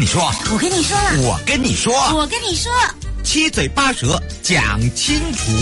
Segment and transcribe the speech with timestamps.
[0.00, 2.72] 跟你说，我跟你说了，我跟你说，我跟你说。
[3.22, 5.52] 七嘴八舌讲清楚，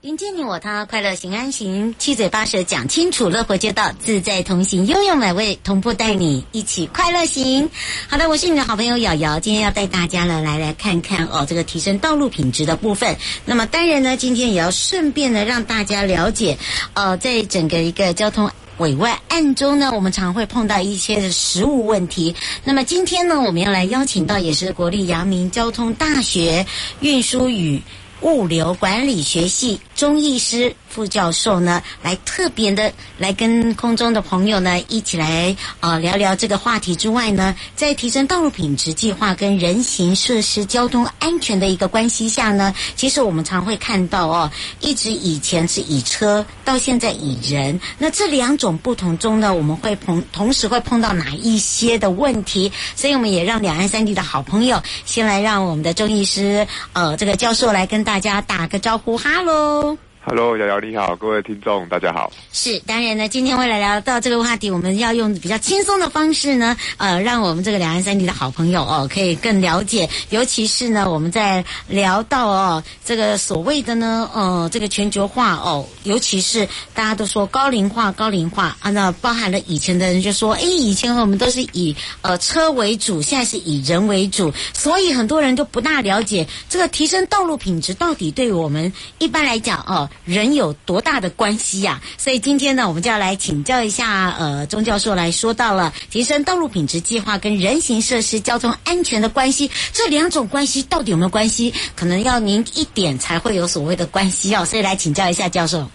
[0.00, 1.94] 迎接你我他，快乐行安行。
[1.98, 7.68] 七嘴八舌讲清楚，乐活街道自在同行，悠悠美味同步带你一起快乐行。
[8.08, 13.18] 好的，我是你的好朋友瑶瑶，今天要带大家呢来来看看哦，这个提升道路品质的部分。
[13.44, 16.56] 那么当然呢，今天也要顺便呢让大家了解，
[16.94, 18.50] 呃，在整个一个交通。
[18.78, 22.34] 委外案中呢，我们常会碰到一些的实务问题。
[22.64, 26.64] 那么今天呢，我们要来邀请到也是国立阳明交通大学
[27.00, 27.82] 运输与
[28.20, 30.74] 物流管理学系中医师。
[30.88, 44.50] 副教授呢，来特别的来跟空中的朋友呢一起来呃聊聊这个话题之外呢，在提升道路品质计划跟人行设施交通安全的一个关系下呢，其实我们常会看到哦，
[44.80, 52.72] 一直以前是以车，到现在以人，那这两种不同中呢，我们会碰同时会碰到哪一些的问题？
[52.96, 59.98] 所以我们也让两岸三地的好朋友先来让我们的钟医师呃这个教授来跟大家打个招呼，哈喽。
[60.24, 62.30] Hello，瑶瑶你好，各位听众大家好。
[62.52, 70.06] 是，当然呢，今天为了聊到这个话题，我们要用比较轻松的方式呢，呃，让我们这个两岸三地的好朋友哦，可以更了解。
[70.28, 90.07] 尤其是呢，我们在聊到哦，这个所谓的呢，呃，这个全球化哦，尤其是大家都说高龄化，高龄化啊，那包含了以前的人就说，哎，以前我们都是以呃车为主，现在是以人为主，所以很多人都不大了解这个提升道路品质到底对我们一般来讲哦。
[90.24, 92.16] 人有多大的关系呀、啊？
[92.16, 101.72] 所以今天呢，我们就要来请教一下，呃，钟教授来说到了提升道路品质计划跟人行设施交通安全的关系，这两种关系到底有没有关系？
[101.94, 104.64] 可能要您一点才会有所谓的关系哦。
[104.64, 105.88] 所以来请教一下教授。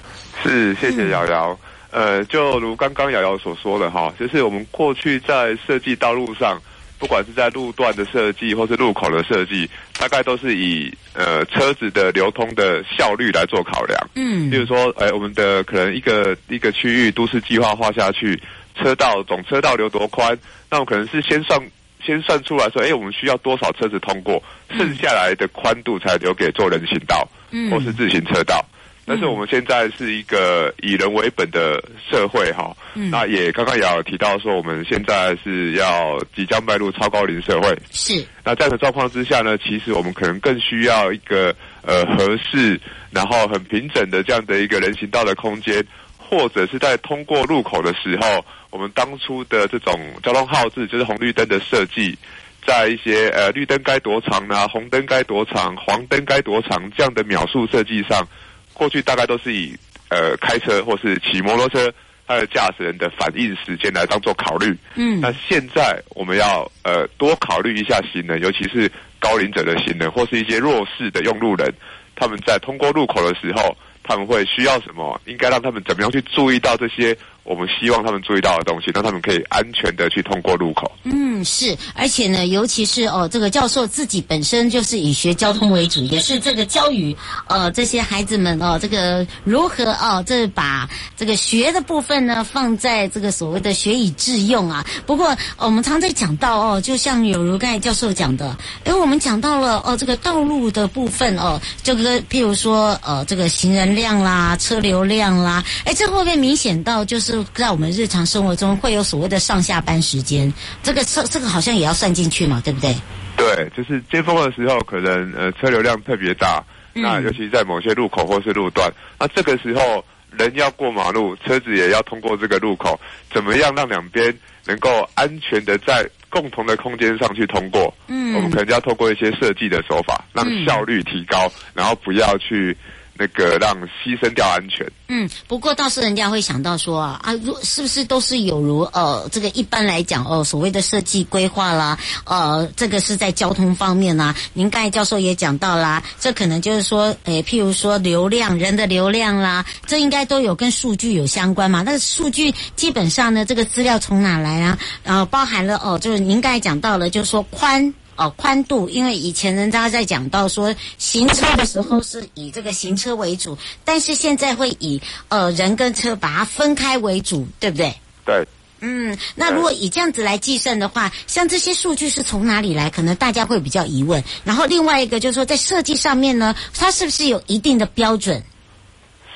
[0.44, 1.58] 是，谢谢瑶瑶。
[1.92, 6.62] 嗯、呃，就如刚刚瑶瑶所说的哈，就是我们过去在设计道路上。
[7.04, 9.70] 不管是在路段的设计，或是路口的设计，
[10.00, 14.00] 大概都是以呃车子的流通的效率来做考量。
[14.16, 18.42] 嗯，比如说，哎、欸，我们的可能一个一个区域都市计划画下去，
[18.78, 20.38] 车道总车道留多宽，
[20.72, 21.60] 那我可能是先算
[22.02, 28.66] 先算出来说，哎、欸，我们需要多少车子通过，剩下来的宽度才留给做人行道，嗯，或是自行车道。
[29.06, 37.78] 但是我们现在是一个以人为本的社会哈，嗯、那也刚刚也有提到说，我们现在是要即将迈入超高龄社会。
[37.92, 38.26] 是。
[38.46, 42.80] 那这样的状况之下呢，其实我们可能更需要一个呃合适，
[43.12, 45.86] 然后很平整的这样的一个人行道的空间，
[46.18, 52.18] 或者是在通过路口的时候，我们当初的这种交通号志就是红绿灯的设计，
[52.66, 58.26] 在一些呃绿灯该多长呢，红灯该多长，黄灯该多长这样的秒数设计上。
[58.74, 59.76] 过去大概都是以
[60.10, 61.94] 呃开车或是骑摩托车，
[62.28, 64.76] 它的驾驶人的反应时间来当做考虑。
[64.96, 71.74] 嗯，那现在我们要呃多考虑一下行人，尤其是高龄者的行人或是一些弱势的用路人，
[72.16, 75.20] 他们在通过路口的时候，他们会需要什么？
[75.26, 77.18] 应该让他们怎么样去注意到这些？
[77.44, 80.90] 我们希望他们注意到的东西，让他们可以安全的去通过路口。
[81.04, 87.14] 嗯，是，而且呢，尤其是哦，这个教授自己本身就是以学交通为主，也是这个教育
[87.48, 94.86] 呃这些孩子们哦，这个如何哦，这把这个学的部分呢放在这个所谓的学以致用啊。
[95.06, 98.56] 不过我们常在讲到哦，就像有如刚才教授讲的，
[98.86, 107.33] 因为我们讲到了哦，这个道路的部分哦，这个譬如说呃，这个行人量啦、车流量啦，哎，这会不会明显到就是？
[107.42, 110.52] 是在我们日常生活中会有所谓的上下班时间，
[110.84, 112.96] 这个这这个好像也要算进去嘛，对不对？
[113.36, 116.64] 对，就是尖峰的时候，可能呃车流量特别大，
[116.94, 123.00] 嗯、那尤其在某些路口或是路段，那这个时候人要过马路，车子也要通过这个路口，
[123.32, 124.32] 怎么样让两边
[124.66, 127.94] 能够安全的在共同的空间上去通过？
[128.08, 132.76] 嗯，我们可能就要透过一些设计的手法，让效率提高，嗯、然后不要去。
[133.16, 134.86] 那个让牺牲掉安全。
[135.08, 144.36] 嗯，不过倒是人家会想到说啊啊，如是不是都是有如呃，这个一般来讲哦，所谓的设计规划啦，呃，这个是在交通方面啦。
[144.54, 151.84] 您刚才教授也讲到啦，这可能就是说，诶，譬如说流量，人的流量啦，这应该都有跟数据有相关嘛。
[151.84, 154.80] 那数据基本上呢，这个资料从哪来啊？
[155.04, 157.94] 然后包含了哦，就是您刚才讲到了，就是说宽。
[158.24, 167.94] 哦，宽度，因为以前人家在讲到说行车的时候是以这个行车为主，但是现在会以呃人跟车把它分开为主，对不对？
[168.26, 168.48] 对。
[168.86, 172.90] 嗯，那如果以这样子来计算的话，像这些数据是从哪里来？
[172.90, 174.22] 可能大家会比较疑问。
[174.44, 178.44] 然后另外一个就是说，在设计上面呢，它是不是有一定的标准？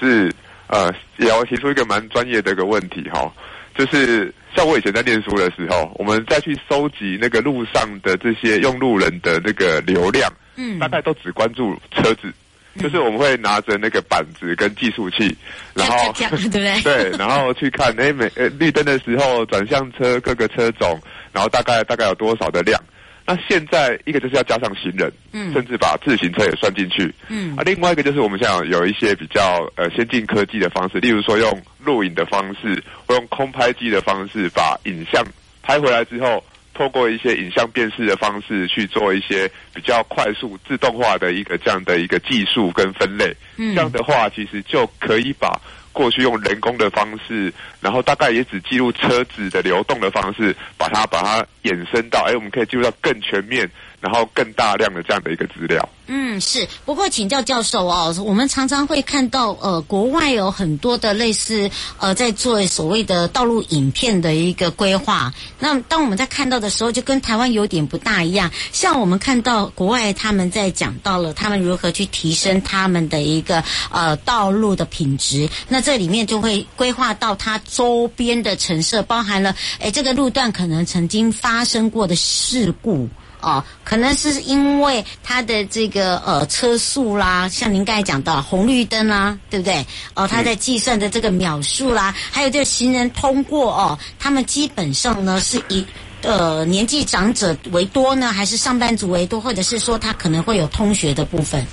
[0.01, 0.29] 是，
[0.67, 3.31] 呃，也要提出一个蛮专业的一个问题哈，
[3.77, 4.33] 就是。
[4.56, 12.33] 像我以前在念书的时候，我们再去收集那个路上的这些用路人的那个流量，嗯，大概都只关注车子，
[12.74, 15.38] 嗯、就是我们会拿着那个板子跟计数器，
[15.75, 16.81] 然后对不对？
[16.81, 21.00] 对，然后去看，哎，每呃绿灯的时候转向车各个车种，
[21.31, 22.81] 然后大概大概有多少的量。
[23.29, 35.21] 那现在一个就是要加上行人，嗯，甚至把自行车也算进去，嗯，啊，另外一个就是我们想有一些比较呃先进科技的方式，例如说用录影的方式，或用空拍机的方式，把影像
[35.62, 36.41] 拍回来之后，
[36.74, 45.59] 透过一些影像辨识的方式去做一些比较快速自动化的一个这样的一个技术跟分类，嗯，这样的话其实就可以把。
[45.97, 47.51] 过去用人工的方式，
[47.81, 53.67] 然后大概也只记录车子的流动的方式，把它把它衍生到，哎，我们可以记录到更全面。
[54.07, 56.65] 然后更大量的这样的一个资料，嗯，是。
[56.86, 61.69] 不过请教教授哦，我们常常会看到呃，国外有很多的类似
[62.00, 65.33] 呃，在做所谓的道路影片的一个规划。
[65.59, 68.50] 那当我们在看到的时候，就跟台湾有点不大一样。
[68.71, 73.62] 像我们看到国外他们在讲到了他们如何去提升他们的一个
[73.92, 83.09] 呃道路的品质，那这里面就会规划到它周边的城市，包含了哎这个路段可能曾经发生过的事故。
[83.41, 89.85] 哦，可能是因为它的这个呃车速啦，像您刚才讲到红绿灯啦，对不对？
[90.15, 95.85] 哦，它在计算的这个秒数啦，还有这个行人通过哦，他们基本上呢是以
[96.23, 101.65] 呃年纪长者为多呢，还是上班族为多，或者是说他可能会有通学的部分？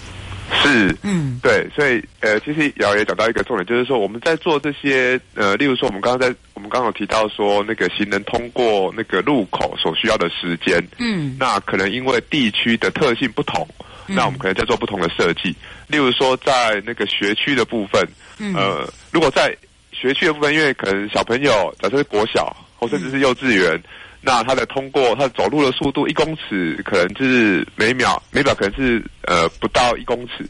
[0.53, 13.67] 是，嗯，对，所以呃，其实瑶也讲到一个重点，就是说我们在做这些呃，例如说我们刚刚在我们刚刚有提到说那个行人通过那个路口所需要的时间，嗯，那可能因为地区的特性不同，
[14.07, 15.55] 嗯、那我们可能在做不同的设计。
[15.87, 18.07] 例如说在那个学区的部分，
[18.39, 19.57] 嗯、呃，如果在
[19.93, 23.75] 学区的部分，因为可能小朋友假设是国小或甚至是幼稚园。
[23.77, 23.83] 嗯
[24.27, 30.49] 那它的通过，它走路的速度一公尺可能就是每秒，每秒可能是呃不到一公尺，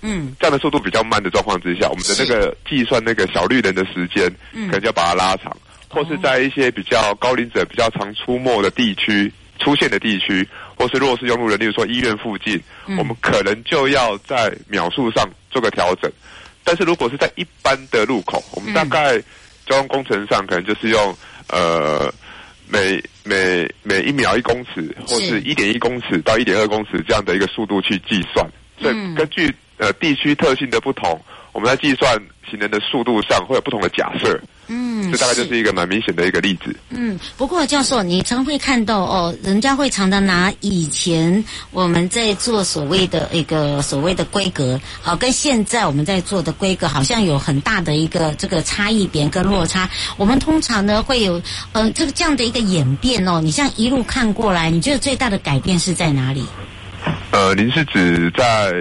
[0.00, 16.08] 嗯，这样的速度比较慢的状况之下，我们的那个计算那个小绿人的时间，嗯，可能就要把它拉长，嗯、或是在一些比较高龄者比较常出没的地区出现的地区，或是弱势用路人，例如说医院附近，嗯、我们可能就要在秒数上做个调整。
[16.62, 19.18] 但是如果是在一般的路口，我们大概
[19.66, 21.16] 交通工程上可能就是用
[21.48, 22.08] 呃。
[22.68, 28.46] 每每每一秒一公尺，或是一点一公尺到一点二公尺这样的一个速度去计算，
[28.78, 31.20] 所以根据呃地区特性的不同，
[31.54, 32.12] 我们在计算
[32.50, 34.38] 行人的速度上会有不同的假设。
[34.66, 36.74] 嗯，这大概就是一个蛮明显的一个例子。
[36.88, 49.88] 嗯，不过教授，你常会看到哦，人家会常常拿以前我们在做所谓的一个所谓的规格，好，跟现在我们在做的规格好像有很大的一个这个差异点跟落差。
[50.16, 51.40] 我们通常呢会有
[51.72, 56.42] 呃这个这样的一个演变哦，你像一路看过来，你觉得最大的改变是在哪里？
[57.32, 58.72] 呃，您是指在？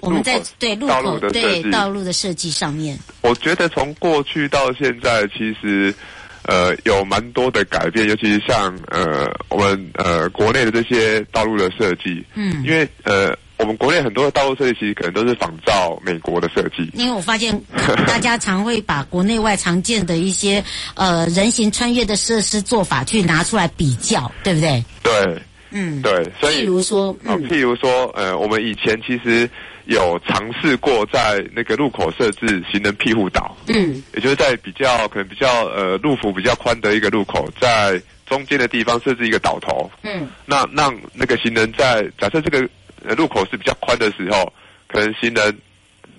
[0.00, 5.92] 我们在对路口对道路的设计上面，我觉得从过去到现在，其实
[6.42, 17.60] 呃有蛮多的改变，尤其是像呃我们呃国内的这些道路的设计，嗯，因为呃我们国内很多的道路设计其实可能都是仿照美国的设计，因为我发现
[18.06, 20.62] 大家常会把国内外常见的一些
[20.94, 24.84] 呃人行穿越的设施做法去拿出来比较，对不对？
[25.02, 29.50] 对，嗯，对，所以譬如说，嗯，譬如说，呃，我们以前其实。
[29.88, 42.68] 有尝试过在那个路口设置行人庇护岛，嗯，也就是在比较可能比较呃路幅比较宽的一个路口，在中间的地方设置一个岛头，嗯，那让那个行人在假设这个
[43.02, 44.52] 呃路口是比较宽的时候，
[44.88, 45.58] 可能行人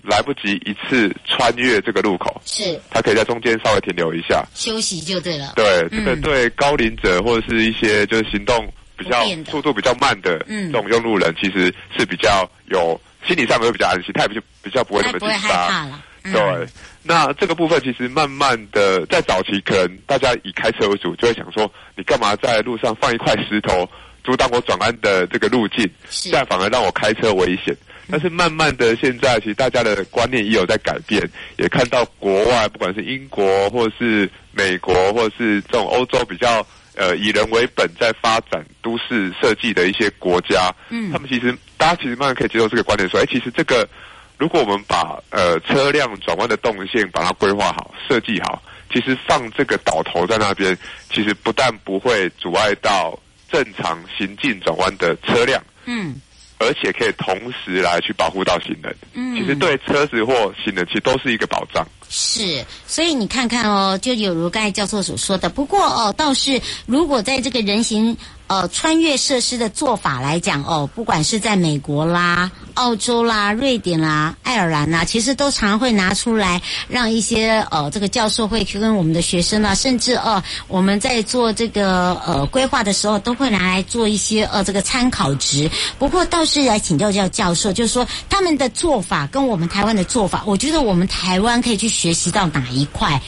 [0.01, 2.79] 来不及一次穿越这个路口，是。
[2.89, 5.53] 他可以在中间稍微停留一下，休息就对了。
[5.55, 6.03] 对，嗯。
[6.03, 10.71] 这个对高龄者或者是一些就是行动比较速度比较慢的嗯。
[10.71, 16.01] 这种用路人，其实是比较有心理上面会比较安心，他也比较比较不会那么紧张。
[16.21, 16.67] 对，
[17.01, 23.89] 那这个部分其实慢慢的在早期，可能大家以开车为主，就会想说，你干嘛在路上放一块石头
[24.23, 26.29] 阻挡我转弯的这个路径，是。
[26.29, 27.75] 这样反而让我开车危险。
[28.11, 31.21] 但是慢慢的，现在其实大家的观念也有在改变，
[31.57, 41.11] 也看到国外不管是英国或是美国，或是这种欧洲比较呃以人为本在发展都市设计的一些国家，嗯。
[41.11, 43.89] 他们其实大家其实慢慢可以接受这个观点，说，哎，其实这个。
[44.38, 50.77] 如果我们把呃车辆转弯的动线把它规划好、设计好，其实放这个导头在那边，
[51.13, 53.19] 其实不但不会阻碍到
[53.51, 56.15] 正常行进转弯的车辆，嗯
[56.57, 58.95] 而且可以同时来去保护到行人。
[59.13, 60.33] 嗯，其实对车子或
[60.63, 61.86] 行人，其实都是一个保障。
[62.09, 65.50] 是，所以你看看哦，就有如刚才教授所说的。
[65.50, 68.15] 不过哦，倒是如果在这个人行
[68.50, 85.70] 呃穿越设施的做法来讲哦，不管是在美国啦、澳洲啦、瑞典啦、爱尔兰啦，其实都常会拿出来让一些呃这个教授会去跟我们的学生啊，甚至呃我们在做这个呃规划的时候，都会拿来做一些呃这个参考值。
[86.00, 93.22] 不过倒是来请教教教授，就是说他们的做法跟我们台湾的做法，我觉得我们台湾可以去学习到哪一块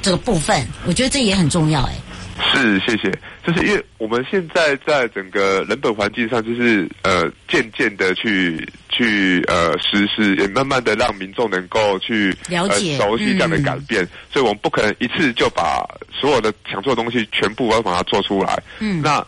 [0.00, 1.94] 这个部分，我觉得这也很重要哎。
[2.40, 3.10] 是，谢谢。
[3.44, 14.06] 就是因为我们现在在整个人本环境上，就是呃渐渐的去去呃实施，也慢慢的让民众能够去了解呃、熟悉这样的改变。
[14.32, 18.62] 所以我们不可能一次就把所有的想做的东西全部都把它做出来。
[18.80, 19.24] 嗯，那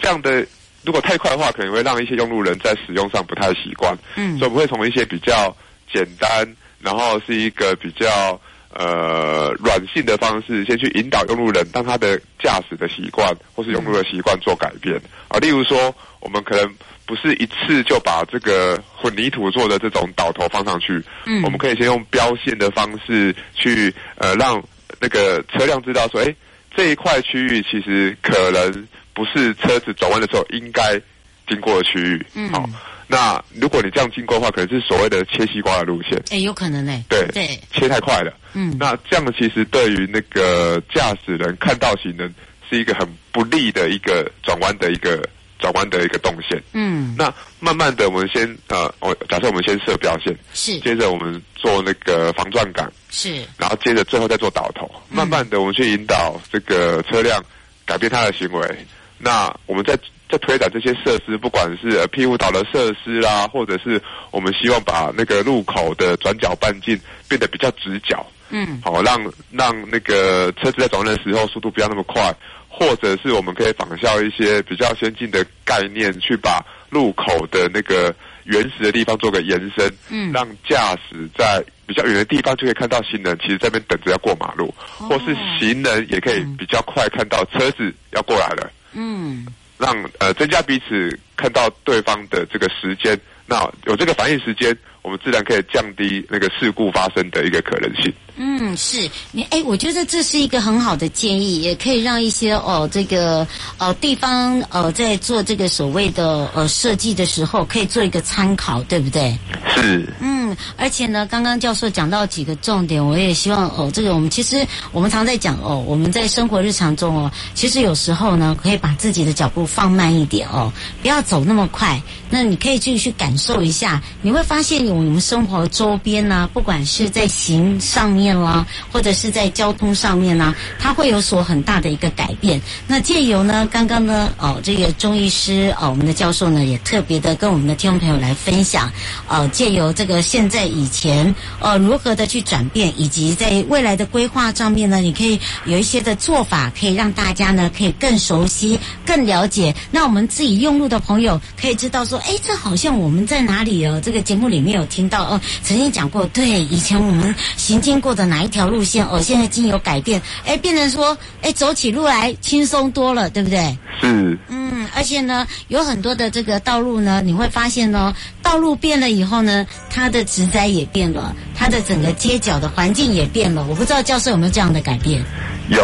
[0.00, 0.46] 这样的
[0.84, 3.96] 如果太快的话，可能会让一些用路人在使用上不太习惯。
[4.16, 5.56] 嗯所以我们会从一些比较
[5.92, 6.46] 简单，
[6.80, 8.40] 然后是一个比较。
[8.74, 15.38] 呃，软性的方式先去引导用路人，让他的驾驶的习惯或是用路的习惯做改变啊。
[15.38, 16.74] 例如说，我们可能
[17.04, 24.62] 不是一次就把这个混凝土做的这种导头放上去，嗯我们可以先用标线的方式去呃，让
[25.00, 26.34] 那个车辆知道说，哎，
[26.74, 30.98] 这一块区域其实可能不是车子转弯的时候应该
[31.46, 32.66] 经过的区域，嗯好。
[33.12, 37.04] 那如果你这样经过的话，可能是所谓的切西瓜的路线，哎，有可能呢。
[37.10, 38.32] 对对，切太快了。
[38.54, 42.34] 嗯，那这样其实对于那个驾驶人看到行人
[42.70, 45.22] 是一个很不利的一个转弯的一个
[45.58, 46.58] 转弯的一个动线。
[46.72, 54.90] 嗯，那慢慢的，我们先呃，我假设我们先设标线，是接着我们做那个防撞杆，是，然后接着最后再做导头。
[55.10, 57.44] 嗯慢慢的，我们去引导这个车辆
[57.84, 58.86] 改变它的行为。
[59.18, 59.94] 那我们在
[60.32, 66.98] 在推展这些设施，不管是呃庇护岛的设施啦，或者是我们希望把那个路口的转角半径
[67.28, 68.26] 变得比较直角。
[68.48, 68.80] 嗯。
[68.82, 69.20] 好，让
[69.50, 72.34] 让那个车子在转弯的时候速度不要那么快，
[72.66, 89.46] 或者是我们可以仿效一些比较先进的概念，去把路口的那个原始的地方做个延伸，嗯让驾驶在比较远的地方就可以看到行人，其实在那边等着要过马路，哦或是行人也可以比较快看到车子要过来了，嗯
[89.82, 98.14] 让呃增加彼此看到对方的这个时间，那有这个反应时间，我们自然可以降低那个事故发生的一个可能性。
[98.36, 103.46] 嗯，是你哎，我觉得这是一个很好的建议，也可以让一些哦，这个
[103.78, 109.36] 呃地方呃在做这个所谓的呃设计的时候，可以做一个参考，对不对？
[109.76, 110.08] 是。
[110.20, 120.72] 嗯，而且呢，刚刚教授讲到几个重点，我也希望哦，这个我们其实我们常在讲哦，我们在生活日常中哦，其实有时候呢，可以把自己的脚步放慢一点哦，
[121.02, 122.00] 不要走那么快。
[122.30, 132.60] 那你可以去去感受一下，你会发现我们生活周边呢，不管是在行上面面啦，或者是在交通上面呢，它会有所很大的一个改变。
[132.86, 138.88] 那借由呢，刚刚呢，哦，这个中医师哦，我们的教授呢，也特别的跟我们的听众朋友来分享，
[139.28, 149.74] 哦，借由这个现在以前呃如何的去转变，以及在未来的规划上面呢，你可以有一些的做法，可以让大家呢可以更熟悉、更了解。
[149.90, 154.00] 那我们自己用路的朋友可以知道说，哎，这好像我们在哪里哦？
[154.02, 163.76] 这个节目里面有听到哦，曾经讲过，对，以前我们 行经过的哪一条路线哦，现在经有改变，哎，变成说，哎，走起路来轻松多了，对不对？
[164.00, 173.64] 是，嗯，而且呢，有很多的这个道路呢，你会发现呢，道路变了以后呢，它的植栽也变了，它的整个街角的环境也变了。
[173.68, 175.22] 我不知道教授有没有这样的改变？
[175.68, 175.80] 有，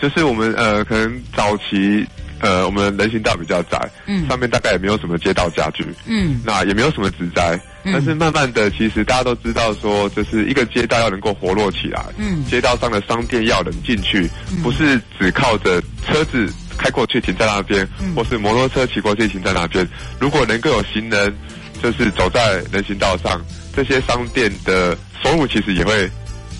[0.00, 2.06] 就是我们呃，可能早期。
[2.40, 19.86] 呃，我们人行道比较窄，嗯，上面大概也没有什么街道家具，嗯，那也没有什么植栽，嗯，但是慢慢的，其实大家都知道说，就是一个街道要能够活络起来，嗯，街道上的商店要能进去，嗯，不是只靠着车子开过去停在那边，嗯，或是摩托车骑过去停在那边，
[20.20, 21.34] 如果能够有行人，
[21.82, 23.40] 就是走在人行道上，
[23.74, 26.08] 这些商店的收入其实也会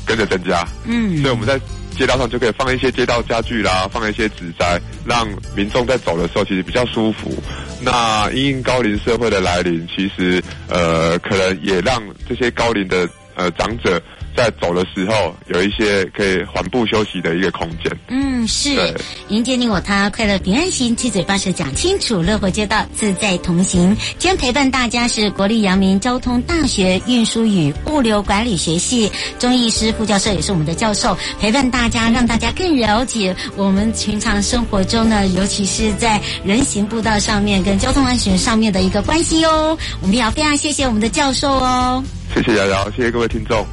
[0.07, 1.61] 跟着增加，嗯，所以我们在。
[1.97, 7.35] 街道上就可以放一些街道家具啦，放一些植栽，让民众在走的时候其实比较舒服。
[7.81, 14.01] 那因应高龄社会的来临，其实呃，可能也让这些高龄的呃长者。
[14.39, 17.91] 在走的时候，有一些可以缓步休息的一个空间。
[18.07, 18.95] 嗯，是。
[19.31, 23.97] 迎接你我他，快乐平安行，七嘴八舌讲清楚，乐活街道自在同行。
[24.17, 39.77] 今天陪伴大家是国立阳明交通大学运输与物流管理学系钟义师副教授，也是我们的教授，陪伴大家，让大家更了解我们平常生活中呢，尤其是在人行步道上面跟交通安全上面的一个关系哦。
[40.01, 42.05] 我们也要非常谢谢我们的教授哦。
[42.33, 43.67] 谢谢瑶瑶，谢谢各位听众。